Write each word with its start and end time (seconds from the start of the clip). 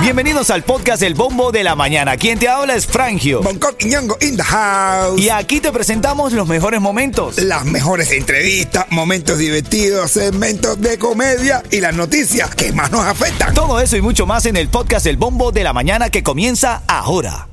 Bienvenidos 0.00 0.50
al 0.50 0.62
podcast 0.62 1.02
El 1.02 1.14
Bombo 1.14 1.50
de 1.50 1.64
la 1.64 1.74
Mañana. 1.74 2.16
Quien 2.16 2.38
te 2.38 2.48
habla 2.48 2.74
es 2.74 2.86
Frangio. 2.86 3.42
Bangkok 3.42 3.74
y 3.80 3.86
Ñongo 3.86 4.16
in 4.20 4.36
the 4.36 4.42
house. 4.42 5.20
Y 5.20 5.30
aquí 5.30 5.60
te 5.60 5.72
presentamos 5.72 6.32
los 6.32 6.46
mejores 6.46 6.80
momentos. 6.80 7.38
Las 7.38 7.64
mejores 7.64 8.12
entrevistas, 8.12 8.86
momentos 8.90 9.38
divertidos, 9.38 10.12
segmentos 10.12 10.80
de 10.80 10.98
comedia 10.98 11.62
y 11.70 11.80
las 11.80 11.94
noticias 11.94 12.54
que 12.54 12.72
más 12.72 12.90
nos 12.92 13.04
afectan. 13.04 13.52
Todo 13.52 13.80
eso 13.80 13.96
y 13.96 14.00
mucho 14.00 14.26
más 14.26 14.46
en 14.46 14.56
el 14.56 14.68
podcast 14.68 15.06
El 15.06 15.16
Bombo 15.16 15.50
de 15.50 15.64
la 15.64 15.72
Mañana 15.72 16.08
que 16.08 16.22
comienza 16.22 16.82
ahora. 16.86 17.48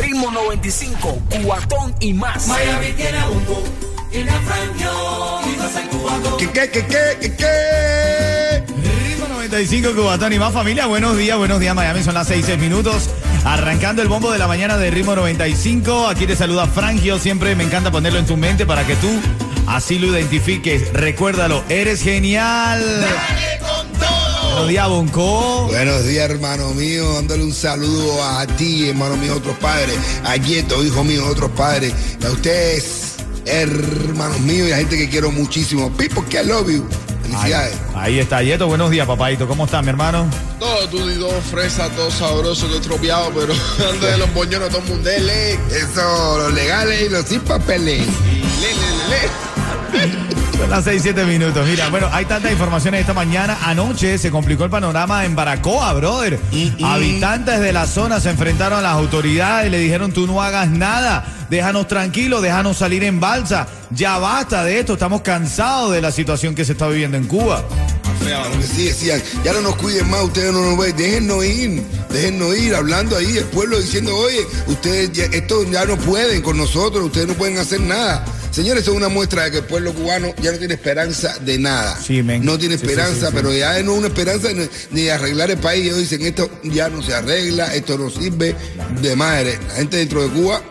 Ritmo 0.00 0.30
95, 0.30 1.18
cuatón 1.44 1.94
y 2.00 2.12
más. 2.12 2.46
Miami 2.46 2.92
tiene 2.92 3.18
y 4.12 4.24
la 4.24 4.32
Frangio 4.40 4.90
y 5.46 5.88
cubatón. 5.88 6.38
¿Qué, 6.38 6.48
qué, 6.50 6.70
qué, 6.70 6.86
qué, 6.86 7.18
qué, 7.20 7.36
qué? 7.36 7.89
Ritmo 9.60 9.76
95 9.76 9.94
Cubatón 9.94 10.32
y 10.32 10.38
más 10.38 10.54
familia. 10.54 10.86
Buenos 10.86 11.18
días, 11.18 11.36
buenos 11.36 11.60
días 11.60 11.74
Miami. 11.74 12.02
Son 12.02 12.14
las 12.14 12.28
6, 12.28 12.46
6 12.46 12.58
minutos. 12.58 13.10
Arrancando 13.44 14.00
el 14.00 14.08
bombo 14.08 14.32
de 14.32 14.38
la 14.38 14.46
mañana 14.46 14.78
de 14.78 14.90
Ritmo 14.90 15.14
95. 15.14 16.08
Aquí 16.08 16.26
te 16.26 16.34
saluda 16.34 16.66
Frangio. 16.66 17.18
Siempre 17.18 17.54
me 17.54 17.64
encanta 17.64 17.90
ponerlo 17.90 18.18
en 18.18 18.24
tu 18.24 18.38
mente 18.38 18.64
para 18.64 18.86
que 18.86 18.96
tú 18.96 19.08
así 19.66 19.98
lo 19.98 20.06
identifiques. 20.06 20.90
Recuérdalo, 20.94 21.62
eres 21.68 22.00
genial. 22.00 22.82
Buenos 24.44 24.68
días, 24.68 24.88
Bonco. 24.88 25.66
Buenos 25.66 26.06
días, 26.06 26.30
hermano 26.30 26.72
mío. 26.72 27.12
Dándole 27.16 27.44
un 27.44 27.52
saludo 27.52 28.24
a 28.24 28.46
ti, 28.46 28.88
hermano 28.88 29.18
mío, 29.18 29.36
otros 29.36 29.58
padres. 29.58 29.98
A 30.24 30.36
Yeto, 30.36 30.82
hijo 30.82 31.04
mío, 31.04 31.26
otros 31.26 31.50
padres. 31.50 31.92
A 32.26 32.30
ustedes, 32.30 33.16
hermanos 33.44 34.40
míos 34.40 34.68
y 34.68 34.72
a 34.72 34.76
gente 34.78 34.96
que 34.96 35.10
quiero 35.10 35.30
muchísimo. 35.30 35.90
People 35.98 36.22
que 36.30 36.40
I 36.40 36.46
love 36.46 36.70
you. 36.70 37.09
Ahí, 37.30 37.52
Felicidades. 37.52 37.76
ahí 37.94 38.18
está, 38.18 38.42
Yeto. 38.42 38.66
Buenos 38.66 38.90
días, 38.90 39.06
papadito. 39.06 39.46
¿Cómo 39.46 39.64
estás, 39.64 39.82
mi 39.82 39.90
hermano? 39.90 40.26
Todo 40.58 40.88
tudido, 40.88 41.28
fresa, 41.50 41.88
todo 41.90 42.10
sabroso, 42.10 42.66
todo 42.66 42.76
estropeado, 42.78 43.30
pero 43.34 43.52
antes 43.92 44.10
de 44.10 44.18
los 44.18 44.32
boñones 44.34 44.68
todo 44.70 44.82
mundele. 44.82 45.54
Eso, 45.70 46.38
los 46.38 46.52
legales 46.52 47.02
y 47.02 47.08
los 47.08 47.24
sin 47.24 47.40
papeles. 47.40 48.06
Le, 48.06 48.74
le, 48.74 50.00
le, 50.00 50.08
le. 50.10 50.30
Son 50.60 50.68
las 50.68 50.84
6, 50.84 51.00
7 51.02 51.24
minutos. 51.24 51.66
Mira, 51.66 51.88
bueno, 51.88 52.08
hay 52.12 52.26
tantas 52.26 52.52
informaciones 52.52 53.00
esta 53.00 53.14
mañana. 53.14 53.56
Anoche 53.64 54.18
se 54.18 54.30
complicó 54.30 54.64
el 54.64 54.70
panorama 54.70 55.24
en 55.24 55.34
Baracoa, 55.34 55.94
brother. 55.94 56.38
Habitantes 56.84 57.60
de 57.60 57.72
la 57.72 57.86
zona 57.86 58.20
se 58.20 58.28
enfrentaron 58.28 58.78
a 58.80 58.82
las 58.82 58.92
autoridades 58.92 59.68
y 59.68 59.70
le 59.70 59.78
dijeron, 59.78 60.12
tú 60.12 60.26
no 60.26 60.42
hagas 60.42 60.68
nada, 60.68 61.24
déjanos 61.50 61.88
tranquilos, 61.88 62.40
déjanos 62.40 62.78
salir 62.78 63.04
en 63.04 63.20
balsa. 63.20 63.66
Ya 63.90 64.18
basta 64.18 64.64
de 64.64 64.78
esto, 64.78 64.94
estamos 64.94 65.20
cansados 65.22 65.92
de 65.92 66.00
la 66.00 66.12
situación 66.12 66.54
que 66.54 66.64
se 66.64 66.72
está 66.72 66.88
viviendo 66.88 67.16
en 67.16 67.26
Cuba. 67.26 67.64
Sí, 68.74 68.84
decían, 68.84 69.20
ya 69.44 69.52
no 69.52 69.62
nos 69.62 69.76
cuiden 69.76 70.08
más, 70.08 70.22
ustedes 70.22 70.52
no 70.52 70.60
nos 70.62 70.78
ven, 70.78 70.96
déjennos 70.96 71.44
ir, 71.44 71.82
déjennos 72.10 72.56
ir, 72.56 72.74
hablando 72.74 73.16
ahí, 73.16 73.38
el 73.38 73.44
pueblo 73.44 73.80
diciendo, 73.80 74.16
oye, 74.16 74.46
ustedes 74.68 75.10
ya, 75.12 75.24
esto 75.24 75.64
ya 75.64 75.84
no 75.84 75.96
pueden 75.96 76.40
con 76.42 76.56
nosotros, 76.56 77.04
ustedes 77.04 77.26
no 77.26 77.34
pueden 77.34 77.58
hacer 77.58 77.80
nada. 77.80 78.24
Señores, 78.50 78.82
eso 78.82 78.92
es 78.92 78.96
una 78.96 79.08
muestra 79.08 79.44
de 79.44 79.50
que 79.52 79.56
el 79.58 79.64
pueblo 79.64 79.92
cubano 79.94 80.34
ya 80.42 80.52
no 80.52 80.58
tiene 80.58 80.74
esperanza 80.74 81.38
de 81.40 81.58
nada. 81.58 81.96
Sí. 81.96 82.22
No 82.22 82.58
tiene 82.58 82.74
esperanza, 82.74 83.14
sí, 83.14 83.26
sí. 83.26 83.32
pero 83.32 83.52
ya 83.52 83.80
no 83.82 83.92
es 83.92 83.98
una 83.98 84.08
esperanza 84.08 84.52
ni, 84.52 84.68
ni 84.90 85.02
de 85.02 85.12
arreglar 85.12 85.50
el 85.50 85.58
país. 85.58 85.84
Ellos 85.86 85.98
dicen, 85.98 86.22
esto 86.22 86.50
ya 86.64 86.88
no 86.88 87.02
se 87.02 87.14
arregla, 87.14 87.74
esto 87.74 87.96
no 87.96 88.10
sirve 88.10 88.54
de 89.00 89.16
madre. 89.16 89.58
La 89.68 89.74
gente 89.74 89.96
dentro 89.98 90.22
de 90.22 90.28
Cuba. 90.30 90.62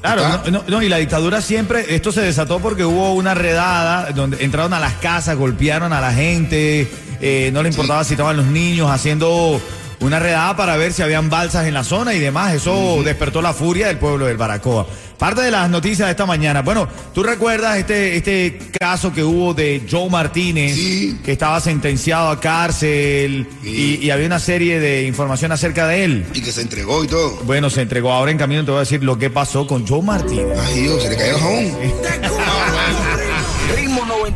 Claro, 0.00 0.22
no, 0.46 0.50
no, 0.50 0.64
no, 0.68 0.82
y 0.82 0.88
la 0.88 0.98
dictadura 0.98 1.40
siempre, 1.40 1.94
esto 1.94 2.12
se 2.12 2.20
desató 2.20 2.60
porque 2.60 2.84
hubo 2.84 3.14
una 3.14 3.34
redada 3.34 4.12
donde 4.12 4.44
entraron 4.44 4.72
a 4.72 4.78
las 4.80 4.94
casas, 4.94 5.36
golpearon 5.36 5.92
a 5.92 6.00
la 6.00 6.12
gente, 6.12 6.88
eh, 7.20 7.50
no 7.52 7.62
le 7.62 7.70
importaba 7.70 8.04
si 8.04 8.14
estaban 8.14 8.36
los 8.36 8.46
niños 8.46 8.90
haciendo 8.90 9.60
una 10.00 10.18
redada 10.18 10.56
para 10.56 10.76
ver 10.76 10.92
si 10.92 11.02
habían 11.02 11.28
balsas 11.30 11.66
en 11.66 11.74
la 11.74 11.84
zona 11.84 12.14
y 12.14 12.18
demás. 12.18 12.54
Eso 12.54 13.02
despertó 13.04 13.42
la 13.42 13.52
furia 13.52 13.88
del 13.88 13.98
pueblo 13.98 14.26
del 14.26 14.36
Baracoa. 14.36 14.86
Parte 15.18 15.40
de 15.42 15.50
las 15.50 15.68
noticias 15.68 16.06
de 16.06 16.12
esta 16.12 16.26
mañana. 16.26 16.62
Bueno, 16.62 16.86
tú 17.12 17.24
recuerdas 17.24 17.76
este, 17.76 18.16
este 18.16 18.56
caso 18.78 19.12
que 19.12 19.24
hubo 19.24 19.52
de 19.52 19.82
Joe 19.90 20.08
Martínez, 20.08 20.76
Sí. 20.76 21.18
que 21.24 21.32
estaba 21.32 21.60
sentenciado 21.60 22.28
a 22.28 22.38
cárcel 22.38 23.48
Sí. 23.64 23.98
y, 24.00 24.06
y 24.06 24.10
había 24.10 24.26
una 24.26 24.38
serie 24.38 24.78
de 24.78 25.04
información 25.06 25.50
acerca 25.50 25.88
de 25.88 26.04
él. 26.04 26.26
Y 26.32 26.40
que 26.40 26.52
se 26.52 26.62
entregó 26.62 27.02
y 27.02 27.08
todo. 27.08 27.36
Bueno, 27.44 27.68
se 27.68 27.82
entregó 27.82 28.12
ahora 28.12 28.30
en 28.30 28.38
camino, 28.38 28.64
te 28.64 28.70
voy 28.70 28.78
a 28.78 28.80
decir 28.80 29.02
lo 29.02 29.18
que 29.18 29.28
pasó 29.30 29.66
con 29.66 29.84
Joe 29.84 30.02
Martínez. 30.02 30.56
Ay, 30.68 30.82
Dios, 30.82 31.02
se 31.02 31.08
le 31.10 31.16
cayó 31.16 31.34
el 31.34 31.40
jabón. 31.40 31.64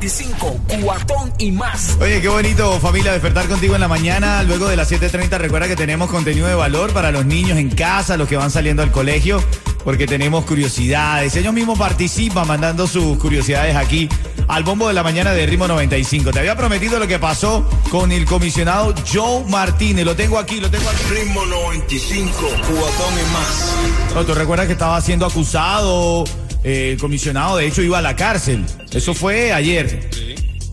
95, 0.03 0.61
cuatón 0.83 1.33
y 1.39 1.53
más. 1.53 1.97
Oye, 2.01 2.21
qué 2.21 2.27
bonito 2.27 2.81
familia 2.81 3.13
despertar 3.13 3.47
contigo 3.47 3.77
en 3.77 3.81
la 3.81 3.87
mañana. 3.87 4.43
Luego 4.43 4.67
de 4.67 4.75
las 4.75 4.91
7.30 4.91 5.39
recuerda 5.39 5.69
que 5.69 5.77
tenemos 5.77 6.11
contenido 6.11 6.49
de 6.49 6.57
valor 6.57 6.93
para 6.93 7.13
los 7.13 7.25
niños 7.25 7.57
en 7.57 7.71
casa, 7.71 8.17
los 8.17 8.29
que 8.29 8.37
van 8.37 8.51
saliendo 8.51 8.83
al 8.83 8.91
colegio, 8.91 9.41
porque 9.85 10.09
tenemos 10.09 10.45
curiosidades. 10.45 11.37
Ellos 11.37 11.55
mismos 11.55 11.79
participan 11.79 12.49
mandando 12.49 12.89
sus 12.89 13.17
curiosidades 13.19 13.77
aquí 13.77 14.09
al 14.49 14.65
bombo 14.65 14.89
de 14.89 14.95
la 14.95 15.05
mañana 15.05 15.33
de 15.33 15.47
Ritmo 15.47 15.69
95. 15.69 16.33
Te 16.33 16.41
había 16.41 16.57
prometido 16.57 16.99
lo 16.99 17.07
que 17.07 17.21
pasó 17.21 17.65
con 17.89 18.11
el 18.11 18.25
comisionado 18.25 18.93
Joe 19.11 19.45
Martínez. 19.49 20.05
Lo 20.05 20.17
tengo 20.17 20.37
aquí, 20.37 20.59
lo 20.61 20.69
tengo 20.69 20.89
aquí. 20.91 21.03
Ritmo 21.11 21.47
95, 21.47 22.33
cuatón 22.59 23.15
y 23.15 23.33
más. 23.33 24.15
No, 24.17 24.25
tú 24.25 24.35
recuerdas 24.35 24.67
que 24.67 24.73
estaba 24.73 25.01
siendo 25.01 25.27
acusado, 25.27 26.25
eh, 26.65 26.93
el 26.93 26.99
comisionado 27.01 27.57
de 27.57 27.67
hecho 27.67 27.83
iba 27.83 27.99
a 27.99 28.03
la 28.03 28.17
cárcel. 28.17 28.65
Eso 28.91 29.15
fue 29.15 29.53
ayer. 29.53 30.09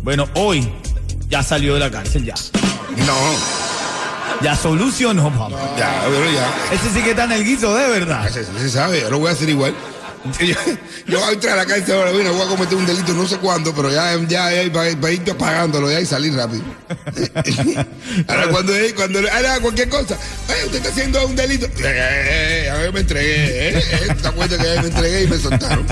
Bueno, 0.04 0.28
hoy 0.36 0.68
ya 1.30 1.44
salió 1.44 1.74
de 1.74 1.80
la 1.82 1.92
cárcel, 1.92 2.26
ya. 2.26 2.36
No, 3.06 3.16
Ya 4.42 4.56
solucionó, 4.56 5.30
papá. 5.32 5.76
ya, 5.78 6.02
pero 6.06 6.32
ya. 6.32 6.48
Ese 6.76 6.90
sí 6.94 7.02
que 7.02 7.12
está 7.12 7.26
en 7.26 7.34
el 7.34 7.44
guiso, 7.46 7.76
de 7.76 7.88
verdad. 7.90 8.30
Se, 8.30 8.44
se 8.46 8.70
sabe, 8.70 9.02
yo 9.02 9.10
lo 9.10 9.20
voy 9.20 9.30
a 9.30 9.34
hacer 9.34 9.50
igual. 9.50 9.74
Yo, 10.42 10.56
yo 11.08 11.20
voy 11.20 11.30
a 11.30 11.32
entrar 11.32 11.54
a 11.54 11.64
la 11.64 11.66
cárcel 11.66 11.96
ahora, 11.96 12.12
mira, 12.12 12.32
voy 12.32 12.42
a 12.42 12.48
cometer 12.48 12.78
un 12.78 12.86
delito 12.86 13.14
no 13.14 13.26
sé 13.26 13.38
cuándo, 13.38 13.74
pero 13.74 13.90
ya, 13.90 14.16
ya, 14.28 14.52
ya 14.52 14.64
ir 14.64 14.72
pagándolo 15.38 15.90
ya 15.90 16.02
y 16.02 16.06
salir 16.06 16.34
rápido. 16.34 16.64
ahora 18.28 18.48
cuando, 18.50 18.74
cuando 18.96 19.20
ahora 19.20 19.60
cualquier 19.62 19.90
cosa, 19.90 20.18
"Oye, 20.50 20.66
usted 20.66 20.78
está 20.78 20.90
haciendo 20.90 21.26
un 21.26 21.36
delito. 21.36 21.66
Eh, 21.68 21.72
eh, 21.84 22.64
eh, 22.66 22.70
a 22.70 22.76
ver, 22.78 22.94
me 22.94 23.00
entregué, 23.00 23.70
eh, 23.70 23.78
eh, 23.80 24.16
¿te 24.22 24.28
acuerdas 24.28 24.60
que 24.60 24.82
me 24.82 24.88
entregué 24.88 25.24
y 25.24 25.28
me 25.28 25.38
soltaron? 25.38 25.86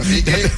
Así 0.00 0.22
que, 0.22 0.50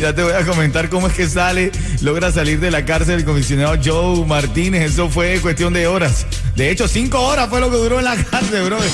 Ya 0.00 0.14
te 0.14 0.22
voy 0.22 0.32
a 0.32 0.44
comentar 0.44 0.88
cómo 0.88 1.06
es 1.06 1.14
que 1.14 1.28
sale, 1.28 1.70
logra 2.00 2.32
salir 2.32 2.58
de 2.60 2.70
la 2.70 2.84
cárcel 2.84 3.16
el 3.20 3.24
comisionado 3.24 3.76
Joe 3.82 4.26
Martínez. 4.26 4.92
Eso 4.92 5.08
fue 5.08 5.38
cuestión 5.40 5.72
de 5.72 5.86
horas. 5.86 6.26
De 6.56 6.70
hecho, 6.70 6.88
cinco 6.88 7.20
horas 7.20 7.48
fue 7.48 7.60
lo 7.60 7.70
que 7.70 7.76
duró 7.76 7.98
en 8.00 8.04
la 8.04 8.16
cárcel, 8.16 8.64
bro. 8.64 8.78
eh, 8.78 8.88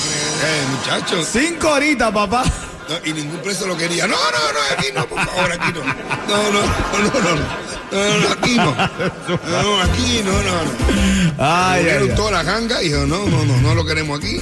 muchachos, 0.77 1.27
Cinco 1.31 1.69
horitas, 1.71 2.11
papá. 2.11 2.43
No, 2.89 2.95
y 3.05 3.13
ningún 3.13 3.39
preso 3.41 3.67
lo 3.67 3.77
quería. 3.77 4.07
No, 4.07 4.15
no, 4.15 4.53
no, 4.53 4.59
aquí 4.75 4.87
no, 4.93 5.05
por 5.05 5.23
favor, 5.23 5.51
aquí 5.51 5.71
no. 5.73 5.83
No, 6.27 6.51
no, 6.51 6.61
no, 6.61 7.03
no, 7.03 7.21
no, 7.21 7.35
no, 7.91 8.19
no, 8.19 8.29
aquí 8.33 8.55
no. 8.55 8.75
No, 9.51 9.81
aquí 9.81 10.21
no, 10.25 10.31
no, 10.31 10.63
no. 10.63 11.33
Ay, 11.37 11.87
ay, 11.87 12.09
toda 12.15 12.31
la 12.31 12.43
ganga 12.43 12.81
y 12.81 12.89
dijo, 12.89 13.05
no, 13.05 13.25
no, 13.27 13.45
no, 13.45 13.61
no 13.61 13.75
lo 13.75 13.85
queremos 13.85 14.19
aquí. 14.19 14.41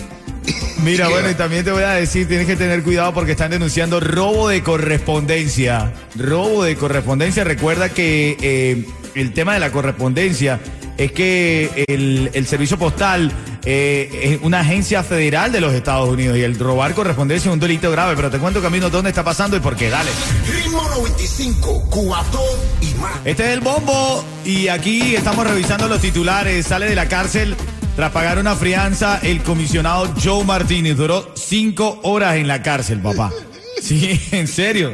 Mira, 0.83 1.09
bueno, 1.09 1.29
y 1.29 1.35
también 1.35 1.65
te 1.65 1.71
voy 1.71 1.83
a 1.83 1.91
decir, 1.91 2.27
tienes 2.27 2.47
que 2.47 2.55
tener 2.55 2.81
cuidado 2.83 3.13
porque 3.13 3.33
están 3.33 3.51
denunciando 3.51 3.99
robo 3.99 4.47
de 4.47 4.63
correspondencia. 4.63 5.91
Robo 6.15 6.63
de 6.63 6.77
correspondencia. 6.77 7.43
Recuerda 7.43 7.89
que 7.89 8.37
eh, 8.41 8.85
el 9.15 9.33
tema 9.33 9.55
de 9.55 9.59
la 9.59 9.71
correspondencia 9.71 10.59
es 10.97 11.11
que 11.11 11.85
el, 11.87 12.29
el 12.33 12.47
servicio 12.47 12.77
postal 12.77 13.31
eh, 13.69 14.09
es 14.23 14.39
una 14.43 14.61
agencia 14.61 15.03
federal 15.03 15.51
de 15.51 15.59
los 15.59 15.73
Estados 15.73 16.07
Unidos 16.07 16.37
y 16.37 16.41
el 16.41 16.57
robar 16.57 16.93
correspondencia 16.93 17.49
es 17.49 17.53
un 17.53 17.59
delito 17.59 17.91
grave. 17.91 18.15
Pero 18.15 18.31
te 18.31 18.39
cuento, 18.39 18.61
Camino, 18.61 18.89
dónde 18.89 19.09
está 19.09 19.25
pasando 19.25 19.57
y 19.57 19.59
por 19.59 19.75
qué. 19.75 19.89
Dale. 19.89 20.09
Ritmo 20.49 20.81
95, 20.83 21.89
cuatón 21.89 22.41
y 22.79 22.93
más. 22.97 23.11
Este 23.25 23.43
es 23.43 23.49
el 23.49 23.59
bombo 23.59 24.23
y 24.45 24.69
aquí 24.69 25.15
estamos 25.15 25.45
revisando 25.45 25.89
los 25.89 25.99
titulares. 25.99 26.65
Sale 26.65 26.87
de 26.87 26.95
la 26.95 27.09
cárcel 27.09 27.57
tras 27.97 28.09
pagar 28.13 28.39
una 28.39 28.55
fianza 28.55 29.19
el 29.21 29.43
comisionado 29.43 30.13
Joe 30.23 30.45
Martínez. 30.45 30.95
Duró 30.95 31.33
cinco 31.35 31.99
horas 32.03 32.37
en 32.37 32.47
la 32.47 32.63
cárcel, 32.63 33.01
papá. 33.01 33.33
Sí, 33.81 34.17
en 34.31 34.47
serio. 34.47 34.93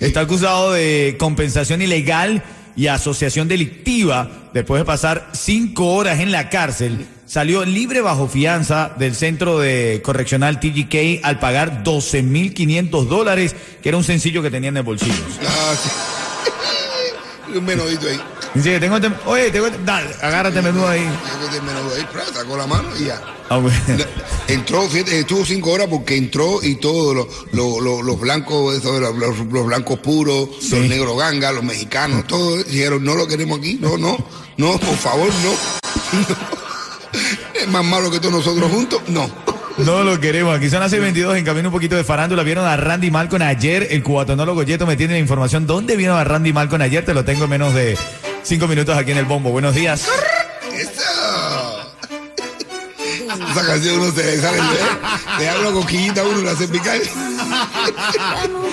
Está 0.00 0.20
acusado 0.20 0.72
de 0.72 1.16
compensación 1.18 1.82
ilegal 1.82 2.42
y 2.74 2.86
asociación 2.86 3.48
delictiva 3.48 4.30
después 4.54 4.80
de 4.80 4.86
pasar 4.86 5.28
cinco 5.34 5.92
horas 5.92 6.20
en 6.20 6.32
la 6.32 6.48
cárcel. 6.48 7.06
Salió 7.32 7.64
libre 7.64 8.02
bajo 8.02 8.28
fianza 8.28 8.92
del 8.98 9.14
centro 9.16 9.58
de 9.58 10.02
correccional 10.04 10.60
TGK 10.60 11.24
al 11.24 11.38
pagar 11.38 11.82
12.500 11.82 13.06
dólares, 13.06 13.56
que 13.82 13.88
era 13.88 13.96
un 13.96 14.04
sencillo 14.04 14.42
que 14.42 14.50
tenía 14.50 14.68
en 14.68 14.76
el 14.76 14.82
bolsillo. 14.82 15.14
Ah, 15.40 15.74
sí. 15.82 15.88
Un 17.56 17.64
menudito 17.64 18.06
ahí. 18.06 18.20
Que 18.62 18.78
tengo 18.78 18.96
este- 18.96 19.10
Oye, 19.24 19.50
tengo 19.50 19.66
este- 19.68 19.82
Dale, 19.82 20.10
agárrate 20.20 20.60
menudo 20.60 20.86
ahí. 20.86 21.00
Yo 21.06 21.48
que 21.48 21.56
te 21.56 21.62
menudo 21.62 21.94
ahí, 21.94 22.06
sacó 22.34 22.54
la 22.54 22.66
mano 22.66 22.90
y 23.00 23.06
ya. 23.06 23.22
Ah, 23.48 23.56
bueno. 23.56 23.78
Entró, 24.48 24.82
fíjate, 24.90 25.20
estuvo 25.20 25.42
cinco 25.46 25.70
horas 25.70 25.86
porque 25.88 26.18
entró 26.18 26.62
y 26.62 26.74
todos 26.74 27.26
los, 27.52 28.20
blancos, 28.20 28.84
los, 28.84 29.66
blancos 29.66 29.98
puros, 30.00 30.50
Sí. 30.60 30.78
los 30.78 30.80
negros 30.86 31.16
ganga, 31.16 31.50
los 31.50 31.64
mexicanos, 31.64 32.26
todos 32.26 32.66
dijeron, 32.66 33.02
no 33.02 33.14
lo 33.14 33.26
queremos 33.26 33.58
aquí, 33.58 33.78
no, 33.80 33.96
no, 33.96 34.18
no, 34.58 34.72
por 34.78 34.96
favor, 34.98 35.30
no. 35.42 36.51
Es 37.62 37.68
más 37.68 37.84
malo 37.84 38.10
que 38.10 38.18
todos 38.18 38.34
nosotros 38.34 38.70
juntos. 38.72 39.00
No. 39.06 39.30
No 39.78 40.02
lo 40.02 40.18
queremos. 40.18 40.56
Aquí 40.56 40.68
son 40.68 40.80
las 40.80 40.92
6.22 40.92 41.38
en 41.38 41.44
camino 41.44 41.68
un 41.68 41.72
poquito 41.72 41.94
de 41.94 42.02
farándula. 42.02 42.42
Vieron 42.42 42.66
a 42.66 42.76
Randy 42.76 43.10
Malcon 43.12 43.40
ayer. 43.40 43.86
El 43.90 44.02
cubatonólogo 44.02 44.64
Yeto 44.64 44.84
me 44.84 44.96
tiene 44.96 45.14
la 45.14 45.20
información. 45.20 45.66
¿Dónde 45.66 45.96
vieron 45.96 46.18
a 46.18 46.24
Randy 46.24 46.52
Malcon 46.52 46.82
ayer? 46.82 47.04
Te 47.04 47.14
lo 47.14 47.24
tengo 47.24 47.44
en 47.44 47.50
menos 47.50 47.72
de 47.72 47.96
cinco 48.42 48.66
minutos 48.66 48.96
aquí 48.96 49.12
en 49.12 49.18
el 49.18 49.26
bombo. 49.26 49.50
Buenos 49.50 49.76
días. 49.76 50.08
Eso. 50.74 51.02
Esa 53.52 53.66
canción 53.66 54.00
uno 54.00 54.12
se 54.12 54.24
le 54.24 54.38
sale. 54.38 54.58
¿eh? 54.58 54.62
Le 55.38 55.48
habla 55.48 55.70
coquillita 55.70 56.20
a 56.20 56.24
uno, 56.24 56.42
la 56.42 56.50
hace 56.50 56.66
picar. 56.66 56.98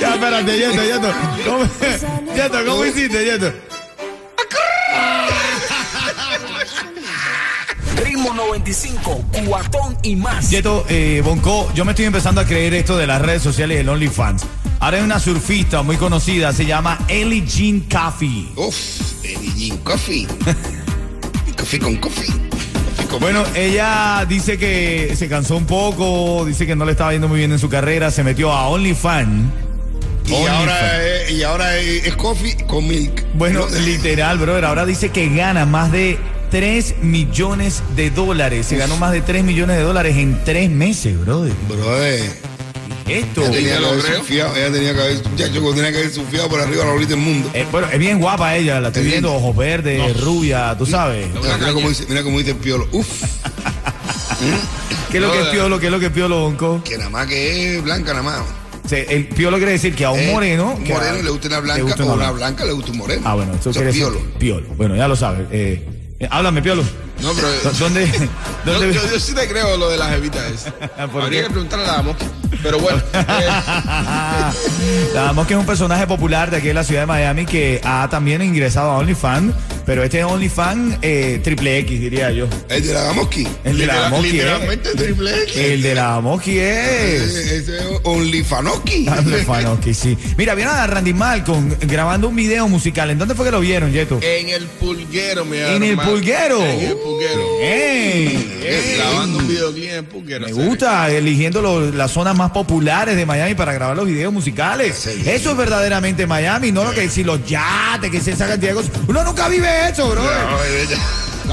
Ya, 0.02 0.16
espérate, 0.16 0.58
Yeto, 0.58 0.84
Yeto. 0.84 1.14
¿Cómo, 1.46 2.34
Yeto, 2.36 2.66
¿cómo 2.66 2.86
hiciste, 2.86 3.24
Yeto? 3.24 3.69
Ritmo 8.04 8.34
95, 8.34 9.24
cuatón 9.46 9.98
y 10.04 10.16
más. 10.16 10.50
Yeto, 10.50 10.86
eh, 10.90 11.22
Bonco, 11.24 11.72
yo 11.74 11.86
me 11.86 11.92
estoy 11.92 12.06
empezando 12.06 12.42
a 12.42 12.46
creer 12.46 12.74
esto 12.74 12.98
de 12.98 13.07
las 13.07 13.22
redes 13.22 13.42
sociales 13.42 13.78
y 13.78 13.80
el 13.81 13.90
OnlyFans. 13.90 14.44
Ahora 14.80 14.98
hay 14.98 15.04
una 15.04 15.19
surfista 15.19 15.81
muy 15.81 15.98
conocida, 15.98 16.54
se 16.54 16.66
llama 16.66 17.00
Ellie 17.07 17.46
Jean 17.46 17.81
Coffee. 17.81 18.48
Uf, 18.56 18.75
Eddie 19.24 19.54
Jean 19.56 19.78
Coffee. 19.80 20.28
Coffee 21.57 21.80
con 21.80 21.96
coffee. 21.98 22.34
Bueno, 23.19 23.44
ella 23.54 24.25
dice 24.30 24.57
que 24.57 25.13
se 25.18 25.28
cansó 25.28 25.57
un 25.57 25.66
poco, 25.66 26.45
dice 26.45 26.66
que 26.66 26.75
no 26.75 26.86
le 26.86 26.92
estaba 26.92 27.12
yendo 27.12 27.28
muy 27.28 27.40
bien 27.40 27.52
en 27.52 27.60
su 27.60 27.68
carrera, 27.68 28.12
se 28.12 28.24
metió 28.24 28.54
a 28.54 28.69
OnlyFans. 28.69 29.52
Y 30.25 30.45
ahora, 30.45 31.06
es, 31.06 31.31
y 31.31 31.44
ahora 31.44 31.78
es, 31.78 32.16
coffee 32.16 32.56
con 32.68 32.88
milk. 32.88 33.25
Bueno, 33.34 33.68
No, 33.68 33.80
literal, 33.80 34.38
brother. 34.38 34.63
Ahora 34.66 34.86
dice 34.86 35.10
que 35.10 35.28
gana 35.30 35.66
más 35.66 35.92
de 35.92 36.19
3 36.51 36.96
millones 37.01 37.84
de 37.96 38.10
dólares. 38.10 38.66
Se 38.66 38.78
ganó 38.78 38.98
más 38.98 39.12
de 39.12 39.22
3 39.22 39.44
millones 39.44 39.78
de 39.78 39.84
dólares 39.84 40.18
en 40.18 40.40
3 40.44 40.69
meses, 40.69 41.19
brother. 41.19 41.54
Brother. 41.68 42.50
Esto. 43.07 43.42
Ella 43.42 43.51
tenía 43.51 43.74
te 43.75 43.80
que 43.80 43.86
haber 43.88 44.01
creo. 44.01 44.18
surfeado, 44.19 44.56
ella 44.56 44.72
tenía 44.72 44.94
que 44.94 45.01
haber, 45.01 45.16
muchacho, 45.30 45.74
tenía 45.74 45.92
que 45.92 45.98
haber 45.98 46.12
surfeado 46.12 46.48
por 46.50 46.60
arriba 46.62 46.86
la 46.86 46.92
bolita 46.92 47.10
del 47.16 47.19
mundo. 47.22 47.50
Eh, 47.56 47.66
bueno, 47.72 47.88
es 47.92 47.98
bien 48.00 48.19
guapa 48.19 48.56
ella, 48.56 48.80
la 48.80 48.90
estoy 48.90 49.01
Es 49.01 49.07
bien. 49.07 49.22
viendo, 49.24 49.34
ojos 49.36 49.56
verdes, 49.56 50.22
rubia, 50.22 50.75
tú 50.78 50.86
sabes. 50.86 51.28
Mira, 51.42 51.57
mira 51.57 51.74
cómo 51.74 51.90
dice, 51.90 52.06
mira 52.07 52.22
cómo 52.24 52.38
dice 52.38 52.52
el 52.52 52.57
piolo. 52.57 52.88
Uf, 52.92 53.07
¿Qué 55.12 55.18
es 55.18 55.24
lo 55.24 55.31
que 55.31 55.40
es 55.42 55.48
piolo? 55.48 55.80
¿Qué 55.80 55.86
es 55.88 55.92
lo 55.92 56.00
que 56.00 56.06
es 56.07 56.12
piolo, 56.12 56.40
Bonco? 56.42 56.84
que 56.84 56.98
nada 56.98 57.10
más 57.10 57.28
que 57.28 57.78
es 57.78 57.84
blanca 57.84 58.12
nada 58.13 58.24
más. 58.24 58.42
El 58.92 59.28
piolo 59.28 59.57
quiere 59.57 59.74
decir 59.74 59.94
que 59.95 60.06
a 60.06 60.12
un 60.12 60.19
Eh, 60.19 60.31
moreno. 60.31 60.74
Un 60.78 60.84
que 60.84 60.94
a- 60.94 60.98
moreno 60.98 61.22
le 61.24 61.30
gusta 61.30 61.48
una 61.48 61.60
blanca 61.60 61.81
gusta 61.84 62.04
o 62.04 62.06
una 62.06 62.13
una 62.16 62.24
blanca. 62.31 62.38
blanca 62.38 62.66
le 62.66 62.72
gusta 62.74 62.92
un 62.92 62.98
moreno. 62.98 63.22
Ah, 63.25 63.36
bueno, 63.36 63.52
eso 63.54 63.69
Eso 63.69 63.80
quiere 63.80 63.90
es 63.90 63.95
decir 63.95 64.12
piolo. 64.13 64.40
piolo. 64.40 64.68
Bueno, 64.78 64.95
ya 64.95 65.07
lo 65.07 65.16
sabes. 65.16 65.42
Eh, 65.52 65.84
eh, 65.88 65.99
háblame, 66.27 66.62
piolo. 66.62 66.83
No, 67.21 67.33
pero. 67.33 67.48
¿Dó- 67.63 67.71
¿Dónde? 67.80 68.07
Yo, 68.66 68.71
dónde 68.74 68.94
yo, 68.94 69.01
yo 69.12 69.19
sí 69.19 69.33
te 69.33 69.48
creo 69.48 69.77
lo 69.77 69.89
de 69.89 69.98
las 69.98 70.12
evitas 70.13 70.51
esa. 70.51 70.71
¿Por 71.07 71.24
Habría 71.24 71.42
qué? 71.42 71.48
que 71.48 71.51
preguntarle 71.54 71.86
a 71.86 71.98
la 71.98 72.01
mosca. 72.04 72.25
Pero 72.63 72.80
bueno. 72.80 73.01
eh, 73.13 73.48
Sabemos 75.13 75.48
que 75.48 75.54
es 75.54 75.60
un 75.60 75.66
personaje 75.66 76.06
popular 76.07 76.51
de 76.51 76.57
aquí 76.57 76.69
en 76.69 76.75
la 76.75 76.83
ciudad 76.83 77.01
de 77.01 77.06
Miami 77.07 77.45
que 77.45 77.80
ha 77.83 78.07
también 78.10 78.42
ingresado 78.42 78.92
a 78.92 78.98
OnlyFans, 78.98 79.54
pero 79.86 80.04
este 80.04 80.19
es 80.19 80.25
OnlyFans 80.25 80.98
eh, 81.01 81.39
triple 81.44 81.77
X, 81.80 82.00
diría 82.00 82.31
yo. 82.31 82.48
El 82.69 82.86
de 82.86 82.94
la 82.94 83.04
Damoski. 83.04 83.48
El 83.63 83.77
de 83.77 83.86
la 83.86 83.94
literal- 83.94 84.10
Moski. 84.12 84.31
literalmente 84.31 84.89
triple 84.95 85.44
X. 85.44 85.56
El 85.57 85.81
de 85.81 85.95
la 85.95 86.19
Moski 86.19 86.57
es. 86.60 87.21
Ese 87.21 87.57
es 87.57 87.69
OnlyFanoski. 88.04 89.07
OnlyFanoski, 89.07 89.94
sí. 89.94 90.18
Mira, 90.38 90.54
vieron 90.56 90.75
a 90.75 90.86
Randy 90.88 91.13
Malcolm 91.13 91.74
grabando 91.81 92.27
un 92.27 92.36
video 92.36 92.68
musical. 92.68 93.10
¿En 93.10 93.19
dónde 93.19 93.36
fue 93.36 93.45
que 93.45 93.51
lo 93.51 93.60
vieron, 93.62 93.92
Yeto? 93.92 94.19
En 94.21 94.50
el 94.50 94.66
pulguero, 94.68 95.45
mi 95.45 95.57
En 95.57 95.83
el 95.83 95.95
pulguero. 95.98 96.62
En 96.63 96.80
el 96.81 96.95
pulguero. 96.98 97.09
¡Ey! 97.62 98.62
¡Ey! 98.64 98.96
Grabando 98.98 99.40
un 99.40 99.48
videoclip 99.48 99.90
en 99.90 99.96
el 99.96 100.04
pulguero. 100.06 100.46
Me 100.48 100.54
gusta, 100.54 101.10
eligiendo 101.10 101.62
lo- 101.62 101.92
las 101.92 102.12
zonas 102.12 102.36
más 102.38 102.52
populares 102.52 103.16
de 103.16 103.26
Miami 103.26 103.56
para 103.56 103.74
grabar 103.74 103.96
los 103.96 104.06
videos 104.06 104.32
musicales. 104.32 104.96
Sí. 104.98 105.24
Eso 105.26 105.52
es 105.52 105.58
verdaderamente 105.58 106.28
Miami, 106.28 106.72
no 106.72 106.84
lo 106.84 106.92
que 106.92 107.02
decir 107.02 107.26
los 107.26 107.44
yates, 107.46 108.12
que 108.12 108.20
cantidad 108.48 108.72
de 108.72 108.76
cosas. 108.76 108.92
Uno 109.08 109.24
nunca 109.24 109.48
vive 109.50 109.90
eso, 109.90 110.10
bro. 110.10 110.22
No. 110.24 110.30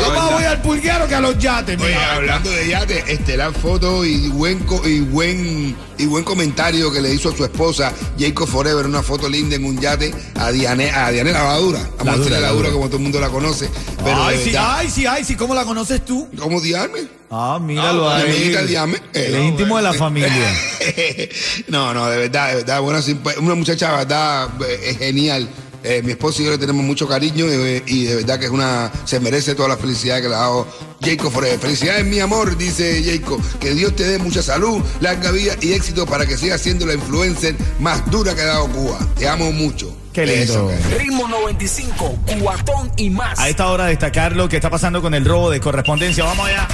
Yo 0.01 0.11
más 0.13 0.33
voy 0.33 0.45
al 0.45 0.61
pulguero 0.63 1.07
que 1.09 1.15
a 1.15 1.21
los 1.21 1.39
yates. 1.39 1.81
Oye, 1.81 1.95
hablando 1.95 2.51
de 2.51 2.69
yate, 2.69 3.05
estelar 3.13 3.53
foto 3.53 4.05
y 4.05 4.29
buen 4.29 4.61
co- 4.61 4.87
y 4.87 5.01
buen 5.01 5.77
y 5.99 6.07
buen 6.07 6.25
comentario 6.25 6.93
que 6.93 7.01
le 7.01 7.15
hizo 7.15 7.31
a 7.31 7.37
su 7.37 7.45
esposa 7.45 7.93
Jacob 8.19 8.47
Forever, 8.49 8.85
una 8.87 9.03
foto 9.03 9.29
linda 9.29 9.57
en 9.57 9.65
un 9.65 9.81
yate 9.81 10.13
a 10.35 10.51
Diane, 10.51 10.91
a 10.91 11.11
Diane 11.11 11.33
Lavadura. 11.33 11.79
La 12.05 12.13
a 12.13 12.17
la 12.17 12.25
Lavadura 12.41 12.51
dura. 12.69 12.71
como 12.71 12.87
todo 12.87 12.97
el 12.99 13.03
mundo 13.05 13.21
la 13.21 13.29
conoce. 13.31 13.69
Pero 14.05 14.23
ay, 14.23 14.41
sí, 14.45 14.53
ay, 14.59 14.91
sí, 14.91 15.07
ay, 15.07 15.25
sí, 15.25 15.35
¿cómo 15.37 15.55
la 15.55 15.65
conoces 15.65 16.05
tú? 16.05 16.29
¿Cómo 16.39 16.61
Diane? 16.61 17.09
Ah, 17.31 17.59
míralo 17.61 18.09
Ah, 18.09 18.19
ahí. 18.19 18.55
Diane. 18.69 19.01
El 19.13 19.35
Eh, 19.35 19.45
íntimo 19.47 19.77
de 19.79 19.83
la 19.83 19.93
familia. 19.95 20.31
no, 21.69 21.93
no, 21.93 22.07
de 22.09 22.19
verdad, 22.19 22.51
de 22.51 22.55
verdad, 22.57 22.81
buena, 22.81 23.01
simpa- 23.03 23.37
una 23.39 23.55
muchacha, 23.55 23.91
de 23.91 23.97
verdad, 23.97 24.49
eh, 24.69 24.81
es 24.91 24.99
genial. 24.99 25.49
Eh, 25.89 26.03
mi 26.03 26.11
esposo 26.11 26.43
y 26.43 26.47
yo 26.47 26.51
le 26.51 26.59
tenemos 26.59 26.85
mucho 26.85 27.07
cariño 27.07 27.47
eh, 27.49 27.81
y 27.87 28.07
de 28.07 28.17
verdad 28.17 28.41
que 28.41 28.47
es 28.47 28.51
una, 28.51 28.91
se 29.05 29.21
merece 29.21 29.55
toda 29.55 29.69
la 29.69 29.77
felicidad 29.77 30.21
que 30.21 30.29
le 30.29 30.35
ha 30.35 30.39
dado 30.39 30.67
Jacob 31.01 31.31
Forever. 31.31 31.61
Felicidades, 31.61 32.05
mi 32.05 32.19
amor, 32.19 32.57
dice 32.59 33.05
Jacob. 33.05 33.41
Que 33.61 33.73
Dios 33.73 33.95
te 33.95 34.03
dé 34.03 34.19
mucha 34.19 34.43
salud, 34.43 34.83
larga 34.99 35.31
vida 35.31 35.55
y 35.61 35.75
éxito 35.75 36.05
para 36.05 36.27
que 36.27 36.37
sigas 36.37 36.61
siendo 36.61 36.87
la 36.87 36.95
influencer 36.95 37.55
más 37.79 38.11
dura 38.11 38.35
que 38.35 38.41
ha 38.41 38.47
dado 38.47 38.67
Cuba. 38.67 38.99
Te 39.17 39.29
amo 39.29 39.53
mucho. 39.53 39.97
Qué 40.13 40.27
lindo. 40.27 40.73
Eso, 40.73 40.99
Ritmo 40.99 41.29
95, 41.29 42.19
cuatón 42.41 42.91
y 42.97 43.09
más. 43.11 43.39
A 43.39 43.49
esta 43.49 43.69
hora 43.69 43.87
destacar 43.87 44.35
lo 44.35 44.49
que 44.49 44.57
está 44.57 44.71
pasando 44.71 45.01
con 45.01 45.15
el 45.15 45.25
robo 45.25 45.51
de 45.51 45.61
correspondencia. 45.61 46.25
Vamos 46.25 46.49
allá. 46.49 46.67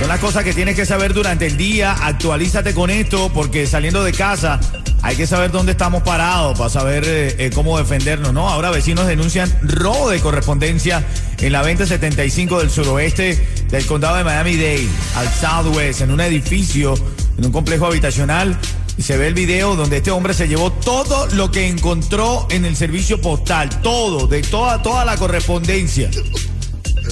Son 0.00 0.08
las 0.08 0.18
cosas 0.18 0.42
que 0.42 0.52
tienes 0.52 0.74
que 0.74 0.86
saber 0.86 1.14
durante 1.14 1.46
el 1.46 1.56
día. 1.56 1.92
Actualízate 1.92 2.74
con 2.74 2.90
esto 2.90 3.30
porque 3.32 3.68
saliendo 3.68 4.02
de 4.02 4.12
casa 4.12 4.58
hay 5.06 5.14
que 5.14 5.28
saber 5.28 5.52
dónde 5.52 5.70
estamos 5.70 6.02
parados 6.02 6.58
para 6.58 6.68
saber 6.68 7.04
eh, 7.06 7.36
eh, 7.38 7.50
cómo 7.54 7.78
defendernos, 7.78 8.32
¿no? 8.32 8.48
Ahora 8.48 8.70
vecinos 8.70 9.06
denuncian 9.06 9.48
robo 9.62 10.10
de 10.10 10.18
correspondencia 10.18 11.04
en 11.38 11.52
la 11.52 11.60
2075 11.60 12.58
del 12.58 12.70
suroeste 12.70 13.46
del 13.70 13.86
condado 13.86 14.16
de 14.16 14.24
Miami-Dade, 14.24 14.88
al 15.14 15.32
Southwest, 15.32 16.00
en 16.00 16.10
un 16.10 16.20
edificio, 16.20 16.94
en 17.38 17.46
un 17.46 17.52
complejo 17.52 17.86
habitacional. 17.86 18.58
Y 18.98 19.02
se 19.02 19.16
ve 19.16 19.28
el 19.28 19.34
video 19.34 19.76
donde 19.76 19.98
este 19.98 20.10
hombre 20.10 20.34
se 20.34 20.48
llevó 20.48 20.72
todo 20.72 21.28
lo 21.34 21.52
que 21.52 21.68
encontró 21.68 22.48
en 22.50 22.64
el 22.64 22.74
servicio 22.74 23.20
postal, 23.20 23.68
todo, 23.82 24.26
de 24.26 24.42
toda, 24.42 24.82
toda 24.82 25.04
la 25.04 25.16
correspondencia. 25.16 26.10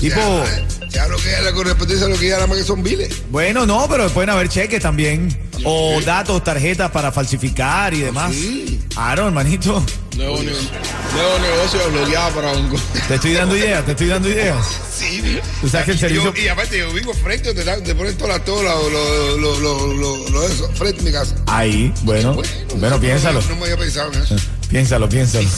Tipo, 0.01 0.21
O 0.95 0.97
sea, 0.97 1.09
lo 1.09 1.17
que 1.17 1.31
la 1.43 1.53
correspondencia, 1.53 2.07
lo 2.07 2.17
que 2.17 2.29
ya 2.29 2.47
más 2.47 2.57
que 2.57 2.63
son 2.65 2.81
biles. 2.83 3.23
bueno, 3.31 3.67
no, 3.67 3.89
pero 3.89 4.09
pueden 4.11 4.31
haber 4.31 4.49
cheques 4.49 4.81
también. 4.81 5.37
O 5.65 6.01
datos, 6.05 6.45
tarjetas 6.45 6.91
para 6.93 7.11
falsificar 7.11 7.93
y 7.95 8.01
demás. 8.03 8.33
Sí. 8.33 8.81
Claro, 8.93 9.27
hermanito. 9.27 9.85
Nuevo, 10.17 10.37
ne- 10.43 10.53
nuevo 10.53 11.39
negocio 11.41 11.91
bloqueado 11.91 12.35
para 12.37 12.53
un. 12.53 12.71
Te 13.09 13.15
estoy 13.17 13.33
dando 13.33 13.57
ideas, 13.57 13.85
te 13.85 13.91
estoy 13.93 14.07
dando 14.07 14.29
ideas. 14.29 14.65
Sí. 14.97 15.41
Tú 15.61 15.69
sabes 15.69 15.87
que 15.87 15.93
el 15.93 15.99
servicio- 15.99 16.33
yo- 16.35 16.41
y 16.43 16.47
aparte, 16.49 16.79
yo 16.79 16.93
vivo 16.93 17.13
frente 17.15 17.53
donde, 17.53 17.65
donde 17.65 17.95
ponen 17.97 18.17
todas 18.17 18.37
las 18.37 18.45
todas 18.45 18.65
lo, 18.65 19.37
lo, 19.39 19.61
lo, 19.97 20.29
lo, 20.31 20.47
eso, 20.47 20.71
frente 20.75 21.01
a 21.01 21.05
mi 21.05 21.11
casa. 21.13 21.35
Ahí, 21.47 21.93
bueno, 22.03 22.35
bueno, 22.35 22.91
no- 22.91 23.01
piénsalo. 23.01 23.41
No, 23.43 23.57
me 23.57 23.63
había 23.65 23.77
pensado 23.79 24.13
en 24.13 24.23
eso. 24.23 24.37
Piénsalo, 24.69 25.09
piénsalo. 25.09 25.49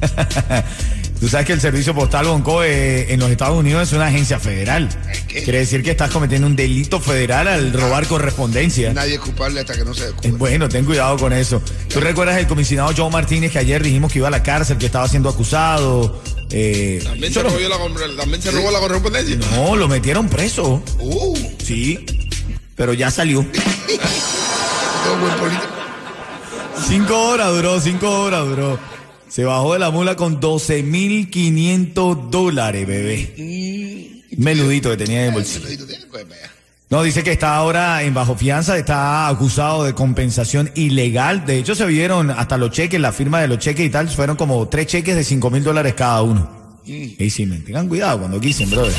Tú 1.20 1.28
sabes 1.28 1.46
que 1.46 1.52
el 1.54 1.60
servicio 1.60 1.94
postal 1.94 2.26
Bonco 2.26 2.62
eh, 2.62 3.12
en 3.12 3.20
los 3.20 3.30
Estados 3.30 3.56
Unidos 3.58 3.88
es 3.88 3.92
una 3.94 4.06
agencia 4.06 4.38
federal. 4.38 4.88
¿Qué? 5.28 5.42
Quiere 5.42 5.60
decir 5.60 5.82
que 5.82 5.92
estás 5.92 6.10
cometiendo 6.10 6.46
un 6.46 6.54
delito 6.56 7.00
federal 7.00 7.48
al 7.48 7.72
robar 7.72 8.06
correspondencia. 8.06 8.92
Nadie 8.92 9.14
es 9.14 9.20
culpable 9.20 9.60
hasta 9.60 9.74
que 9.74 9.84
no 9.84 9.94
se 9.94 10.02
Eh, 10.02 10.06
descubra. 10.08 10.30
Bueno, 10.38 10.68
ten 10.68 10.84
cuidado 10.84 11.16
con 11.16 11.32
eso. 11.32 11.62
¿Tú 11.88 12.00
recuerdas 12.00 12.36
el 12.38 12.46
comisionado 12.46 12.92
Joe 12.94 13.10
Martínez 13.10 13.52
que 13.52 13.58
ayer 13.58 13.82
dijimos 13.82 14.12
que 14.12 14.18
iba 14.18 14.28
a 14.28 14.30
la 14.30 14.42
cárcel, 14.42 14.76
que 14.76 14.86
estaba 14.86 15.08
siendo 15.08 15.28
acusado? 15.30 16.20
Eh, 16.50 17.00
También 17.02 17.32
se, 17.32 17.42
la, 17.42 17.48
también 18.18 18.42
se 18.42 18.50
robó 18.50 18.70
la 18.70 18.78
correspondencia. 18.80 19.36
no, 19.52 19.76
lo 19.76 19.88
metieron 19.88 20.28
preso. 20.28 20.82
Uh, 21.00 21.38
Sí, 21.64 22.04
pero 22.76 22.92
ya 22.92 23.10
salió. 23.10 23.40
todo 25.04 25.16
buen 25.20 25.34
político. 25.38 25.64
Cinco 26.86 27.28
horas 27.28 27.48
duró, 27.52 27.80
cinco 27.80 28.10
horas 28.20 28.44
duró. 28.46 28.78
Se 29.34 29.42
bajó 29.42 29.72
de 29.72 29.80
la 29.80 29.90
mula 29.90 30.14
con 30.14 30.40
12.500 30.40 32.30
dólares, 32.30 32.86
bebé. 32.86 34.22
Menudito 34.36 34.90
que 34.90 34.96
tenía 34.96 35.22
en 35.22 35.26
el 35.26 35.32
bolsillo. 35.32 35.66
Allá. 36.14 36.52
No, 36.88 37.02
dice 37.02 37.24
que 37.24 37.32
está 37.32 37.56
ahora 37.56 38.04
en 38.04 38.14
bajo 38.14 38.36
fianza, 38.36 38.78
está 38.78 39.26
acusado 39.26 39.82
de 39.82 39.92
compensación 39.92 40.70
ilegal. 40.76 41.44
De 41.46 41.58
hecho, 41.58 41.74
se 41.74 41.84
vieron 41.84 42.30
hasta 42.30 42.56
los 42.56 42.70
cheques, 42.70 43.00
la 43.00 43.10
firma 43.10 43.40
de 43.40 43.48
los 43.48 43.58
cheques 43.58 43.84
y 43.84 43.90
tal, 43.90 44.08
fueron 44.08 44.36
como 44.36 44.68
tres 44.68 44.86
cheques 44.86 45.16
de 45.16 45.24
cinco 45.24 45.50
mil 45.50 45.64
dólares 45.64 45.94
cada 45.94 46.22
uno. 46.22 46.78
Y 46.84 47.28
sí, 47.28 47.44
men, 47.44 47.64
tengan 47.64 47.88
cuidado 47.88 48.20
cuando 48.20 48.40
quisen, 48.40 48.70
brother. 48.70 48.94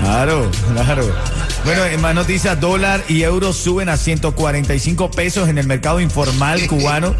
Claro, 0.00 0.50
claro. 0.72 1.43
Bueno, 1.64 1.86
en 1.86 1.98
más 2.02 2.14
noticias, 2.14 2.60
dólar 2.60 3.02
y 3.08 3.22
euro 3.22 3.54
suben 3.54 3.88
a 3.88 3.96
145 3.96 5.10
pesos 5.10 5.48
en 5.48 5.56
el 5.56 5.66
mercado 5.66 5.98
informal 5.98 6.66
cubano. 6.68 7.14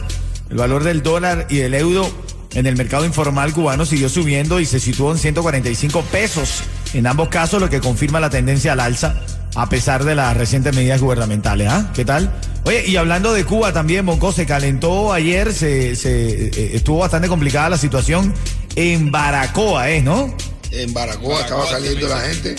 El 0.50 0.58
valor 0.58 0.84
del 0.84 1.02
dólar 1.02 1.46
y 1.48 1.60
el 1.60 1.72
euro 1.72 2.10
en 2.52 2.66
el 2.66 2.76
mercado 2.76 3.06
informal 3.06 3.54
cubano 3.54 3.86
siguió 3.86 4.10
subiendo 4.10 4.60
y 4.60 4.66
se 4.66 4.80
situó 4.80 5.12
en 5.12 5.18
145 5.18 6.02
pesos 6.02 6.62
en 6.92 7.06
ambos 7.06 7.30
casos, 7.30 7.58
lo 7.60 7.70
que 7.70 7.80
confirma 7.80 8.20
la 8.20 8.28
tendencia 8.28 8.74
al 8.74 8.80
alza 8.80 9.14
a 9.54 9.68
pesar 9.68 10.04
de 10.04 10.14
las 10.14 10.36
recientes 10.36 10.74
medidas 10.74 11.00
gubernamentales. 11.00 11.68
¿Ah? 11.70 11.90
¿Qué 11.94 12.04
tal? 12.04 12.30
Oye, 12.64 12.86
y 12.86 12.96
hablando 12.96 13.32
de 13.32 13.44
Cuba 13.44 13.72
también, 13.72 14.04
Bonco, 14.04 14.30
se 14.30 14.44
calentó 14.44 15.12
ayer, 15.12 15.54
se, 15.54 15.96
se 15.96 16.48
eh, 16.48 16.70
estuvo 16.74 16.98
bastante 16.98 17.28
complicada 17.28 17.70
la 17.70 17.78
situación 17.78 18.34
en 18.76 19.10
Baracoa, 19.10 19.90
¿eh? 19.90 20.02
¿No? 20.02 20.36
En 20.70 20.92
Baracoa, 20.92 21.40
estaba 21.40 21.66
saliendo 21.66 22.08
la 22.08 22.20
gente. 22.20 22.56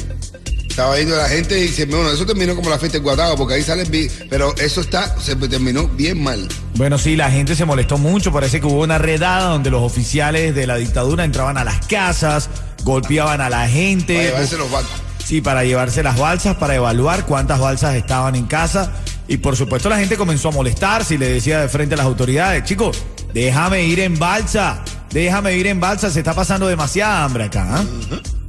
Estaba 0.76 0.98
yendo 0.98 1.16
la 1.16 1.30
gente 1.30 1.58
y 1.58 1.70
se, 1.70 1.86
bueno, 1.86 2.12
eso 2.12 2.26
terminó 2.26 2.54
como 2.54 2.70
la 2.70 2.78
fiesta 2.78 2.98
de 2.98 3.02
Guatado, 3.02 3.38
porque 3.38 3.54
ahí 3.54 3.64
sale, 3.64 3.86
pero 4.30 4.54
eso 4.58 4.82
está, 4.82 5.18
se 5.22 5.34
terminó 5.38 5.88
bien 5.88 6.22
mal. 6.22 6.50
Bueno, 6.74 6.98
sí, 6.98 7.16
la 7.16 7.32
gente 7.32 7.56
se 7.56 7.64
molestó 7.64 7.98
mucho, 7.98 8.34
parece 8.34 8.60
que 8.60 8.68
hubo 8.68 8.84
una 8.84 8.98
redada 8.98 9.52
donde 9.52 9.72
los 9.72 9.82
oficiales 9.82 10.54
de 10.54 10.68
la 10.68 10.76
dictadura 10.76 11.24
entraban 11.24 11.58
a 11.58 11.64
las 11.64 11.86
casas, 11.86 12.50
golpeaban 12.84 13.40
a 13.40 13.50
la 13.50 13.70
gente. 13.70 14.16
Para 14.16 14.26
llevarse 14.26 14.58
los 14.58 14.70
bancos. 14.70 14.92
Sí, 15.24 15.40
para 15.40 15.64
llevarse 15.64 16.04
las 16.04 16.20
balsas, 16.20 16.58
para 16.58 16.76
evaluar 16.76 17.26
cuántas 17.26 17.58
balsas 17.58 17.96
estaban 17.96 18.36
en 18.36 18.46
casa. 18.46 18.92
Y 19.30 19.38
por 19.38 19.56
supuesto 19.56 19.88
la 19.88 19.98
gente 19.98 20.18
comenzó 20.18 20.50
a 20.50 20.52
molestarse 20.52 21.16
y 21.16 21.18
le 21.18 21.30
decía 21.30 21.62
de 21.62 21.70
frente 21.70 21.94
a 21.96 22.00
las 22.00 22.06
autoridades, 22.06 22.66
chicos, 22.66 23.02
déjame 23.34 23.86
ir 23.86 24.02
en 24.02 24.20
balsa, 24.20 24.84
déjame 25.10 25.56
ir 25.56 25.68
en 25.68 25.80
balsa, 25.80 26.12
se 26.12 26.20
está 26.20 26.34
pasando 26.34 26.68
demasiada 26.68 27.24
hambre 27.24 27.46
acá. 27.46 27.66
¿ah? 27.66 27.86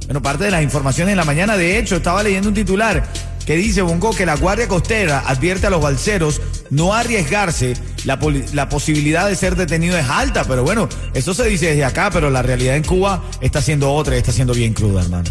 Bueno, 0.07 0.21
parte 0.21 0.45
de 0.45 0.51
las 0.51 0.63
informaciones 0.63 1.11
en 1.11 1.17
la 1.17 1.25
mañana, 1.25 1.57
de 1.57 1.77
hecho, 1.77 1.97
estaba 1.97 2.23
leyendo 2.23 2.47
un 2.47 2.55
titular 2.55 3.05
que 3.45 3.55
dice, 3.55 3.81
Bongo, 3.81 4.11
que 4.11 4.25
la 4.25 4.35
Guardia 4.35 4.67
Costera 4.67 5.23
advierte 5.25 5.67
a 5.67 5.69
los 5.69 5.81
balseros 5.81 6.41
no 6.69 6.93
arriesgarse, 6.93 7.75
la, 8.03 8.19
la, 8.53 8.67
posibilidad 8.67 9.27
de 9.27 9.35
ser 9.35 9.55
detenido 9.55 9.97
es 9.97 10.05
alta, 10.09 10.43
pero 10.43 10.63
bueno, 10.63 10.89
eso 11.13 11.33
se 11.33 11.45
dice 11.45 11.67
desde 11.67 11.85
acá, 11.85 12.09
pero 12.11 12.29
la 12.29 12.41
realidad 12.41 12.75
en 12.75 12.83
Cuba 12.83 13.23
está 13.39 13.61
siendo 13.61 13.93
otra 13.93 14.15
y 14.15 14.19
está 14.19 14.33
siendo 14.33 14.53
bien 14.53 14.73
cruda, 14.73 15.01
hermano. 15.01 15.29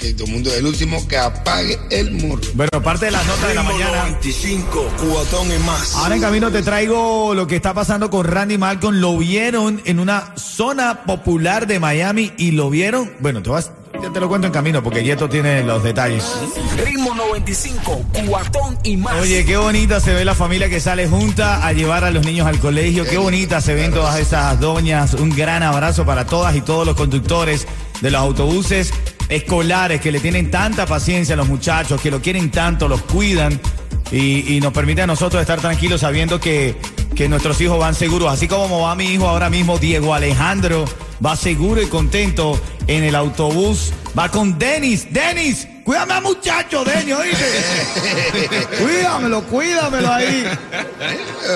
Que 0.00 0.14
todo 0.14 0.26
el 0.26 0.32
mundo 0.32 0.50
es 0.50 0.58
el 0.58 0.66
último 0.66 1.06
que 1.06 1.16
apague 1.16 1.78
el 1.90 2.12
muro. 2.12 2.42
Bueno, 2.54 2.82
parte 2.82 3.06
de 3.06 3.10
las 3.12 3.26
notas 3.26 3.48
de 3.48 3.54
la 3.54 3.62
mañana. 3.62 4.04
25, 4.04 4.92
cubatón 4.98 5.48
y 5.52 5.58
más. 5.64 5.94
Ahora 5.96 6.14
en 6.14 6.20
camino 6.20 6.50
te 6.50 6.62
traigo 6.62 7.34
lo 7.34 7.46
que 7.46 7.56
está 7.56 7.74
pasando 7.74 8.10
con 8.10 8.26
Randy 8.26 8.58
Malcolm. 8.58 8.96
Lo 8.96 9.16
vieron 9.18 9.82
en 9.84 10.00
una 10.00 10.34
zona 10.36 11.04
popular 11.04 11.66
de 11.66 11.78
Miami 11.78 12.32
y 12.38 12.52
lo 12.52 12.70
vieron, 12.70 13.12
bueno, 13.20 13.42
te 13.42 13.50
vas 13.50 13.72
ya 14.02 14.10
te 14.12 14.20
lo 14.20 14.28
cuento 14.28 14.46
en 14.46 14.52
camino 14.52 14.82
porque 14.82 15.02
Yeto 15.02 15.28
tiene 15.28 15.62
los 15.62 15.82
detalles. 15.82 16.24
Ritmo 16.84 17.14
95, 17.14 18.02
cuatón 18.26 18.78
y 18.82 18.96
más. 18.96 19.20
Oye, 19.20 19.44
qué 19.44 19.56
bonita 19.56 20.00
se 20.00 20.12
ve 20.12 20.24
la 20.24 20.34
familia 20.34 20.68
que 20.68 20.80
sale 20.80 21.08
junta 21.08 21.66
a 21.66 21.72
llevar 21.72 22.04
a 22.04 22.10
los 22.10 22.24
niños 22.24 22.46
al 22.46 22.58
colegio. 22.58 23.04
Qué 23.04 23.18
bonita 23.18 23.60
se 23.60 23.74
ven 23.74 23.92
todas 23.92 24.18
esas 24.18 24.58
doñas. 24.60 25.14
Un 25.14 25.30
gran 25.30 25.62
abrazo 25.62 26.04
para 26.04 26.26
todas 26.26 26.54
y 26.56 26.60
todos 26.60 26.86
los 26.86 26.96
conductores 26.96 27.66
de 28.00 28.10
los 28.10 28.20
autobuses 28.20 28.92
escolares 29.28 30.00
que 30.00 30.10
le 30.10 30.20
tienen 30.20 30.50
tanta 30.50 30.86
paciencia 30.86 31.34
a 31.34 31.36
los 31.36 31.48
muchachos, 31.48 32.00
que 32.00 32.10
lo 32.10 32.20
quieren 32.20 32.50
tanto, 32.50 32.88
los 32.88 33.02
cuidan 33.02 33.60
y, 34.10 34.58
nos 34.60 34.72
permite 34.72 35.02
a 35.02 35.06
nosotros 35.06 35.40
estar 35.40 35.60
tranquilos 35.60 36.00
sabiendo 36.00 36.40
que, 36.40 36.76
que 37.14 37.28
nuestros 37.28 37.60
hijos 37.60 37.78
van 37.78 37.94
seguros. 37.94 38.32
Así 38.32 38.48
como 38.48 38.80
va 38.80 38.94
mi 38.94 39.04
hijo 39.04 39.28
ahora 39.28 39.50
mismo, 39.50 39.78
Diego 39.78 40.14
Alejandro, 40.14 40.84
va 41.24 41.36
seguro 41.36 41.80
y 41.80 41.86
contento 41.86 42.60
en 42.90 43.04
el 43.04 43.14
autobús. 43.14 43.92
Va 44.18 44.28
con 44.28 44.58
Denis. 44.58 45.06
Denis, 45.12 45.68
cuídame 45.84 46.14
a 46.14 46.20
muchacho, 46.20 46.84
Denis, 46.84 47.14
oíste. 47.14 47.44
cuídamelo, 48.82 49.42
cuídamelo 49.44 50.12
ahí. 50.12 50.44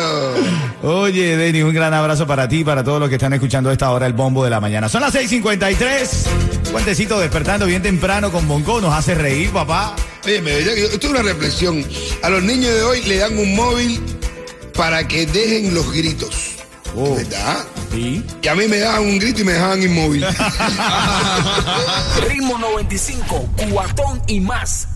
Oye, 0.83 1.37
Denis, 1.37 1.65
un 1.65 1.75
gran 1.75 1.93
abrazo 1.93 2.27
para 2.27 2.49
ti 2.49 2.59
y 2.59 2.65
para 2.65 2.85
todos 2.85 3.01
los 3.01 3.09
que 3.09 3.17
están 3.17 3.33
escuchando 3.33 3.71
a 3.71 3.73
esta 3.73 3.91
hora 3.91 4.07
el 4.07 4.13
bombo 4.13 4.45
de 4.45 4.51
la 4.51 4.61
mañana. 4.61 4.89
Son 4.89 5.01
las 5.01 5.13
6:53. 5.15 6.71
Cuentecito 6.71 7.19
despertando 7.19 7.67
bien 7.67 7.83
temprano 7.83 8.31
con 8.31 8.47
Bonco. 8.47 8.81
Nos 8.81 8.95
hace 8.95 9.15
reír, 9.15 9.51
papá. 9.51 9.97
Oye, 10.25 10.41
me 10.41 10.57
esto 10.59 10.73
es 10.73 11.05
una 11.05 11.23
reflexión. 11.23 11.85
A 12.23 12.31
los 12.31 12.43
niños 12.43 12.73
de 12.73 12.83
hoy 12.83 13.03
le 13.03 13.19
dan 13.19 13.37
un 13.37 13.57
móvil 13.57 14.01
para 14.75 15.07
que 15.07 15.27
dejen 15.27 15.75
los 15.75 15.93
gritos. 15.93 16.57
Oh. 16.95 17.17
¿Verdad? 17.17 17.65
Sí. 17.95 18.25
Y 18.43 18.49
a 18.49 18.55
mí 18.55 18.67
me 18.67 18.79
daban 18.79 19.03
un 19.03 19.19
grito 19.19 19.43
y 19.43 19.45
me 19.45 19.53
dejaban 19.53 19.83
inmóvil. 19.83 20.27
Ritmo 22.29 22.59
95, 22.59 23.49
cuatón 23.71 24.21
y 24.27 24.41
más. 24.41 24.89